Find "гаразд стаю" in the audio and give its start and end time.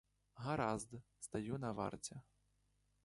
0.35-1.57